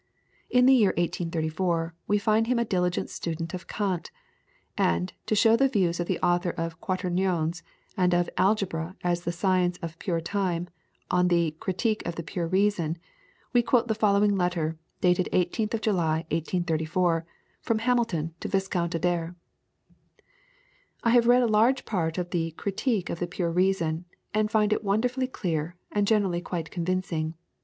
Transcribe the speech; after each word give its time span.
In 0.49 0.65
the 0.65 0.73
year 0.73 0.95
1834 0.97 1.93
we 2.07 2.17
find 2.17 2.47
him 2.47 2.57
a 2.57 2.65
diligent 2.65 3.11
student 3.11 3.53
of 3.53 3.67
Kant; 3.67 4.09
and, 4.75 5.13
to 5.27 5.35
show 5.35 5.55
the 5.55 5.67
views 5.67 5.99
of 5.99 6.07
the 6.07 6.19
author 6.21 6.49
of 6.49 6.81
Quaternions 6.81 7.61
and 7.95 8.11
of 8.15 8.27
Algebra 8.35 8.95
as 9.03 9.25
the 9.25 9.31
Science 9.31 9.77
of 9.83 9.99
Pure 9.99 10.21
Time 10.21 10.69
on 11.11 11.27
the 11.27 11.51
"Critique 11.59 12.03
of 12.07 12.15
the 12.15 12.23
Pure 12.23 12.47
Reason," 12.47 12.97
we 13.53 13.61
quote 13.61 13.87
the 13.87 13.93
following 13.93 14.35
letter, 14.35 14.75
dated 15.01 15.29
18th 15.33 15.75
of 15.75 15.81
July, 15.81 16.25
1834, 16.31 17.23
from 17.61 17.77
Hamilton 17.77 18.33
to 18.39 18.47
Viscount 18.47 18.95
Adare: 18.95 19.35
"I 21.03 21.11
have 21.11 21.27
read 21.27 21.43
a 21.43 21.47
large 21.47 21.85
part 21.85 22.17
of 22.17 22.31
the 22.31 22.49
'Critique 22.53 23.11
of 23.11 23.19
the 23.19 23.27
Pure 23.27 23.51
Reason,' 23.51 24.05
and 24.33 24.49
find 24.49 24.73
it 24.73 24.83
wonderfully 24.83 25.27
clear, 25.27 25.75
and 25.91 26.07
generally 26.07 26.41
quite 26.41 26.71
convincing. 26.71 27.35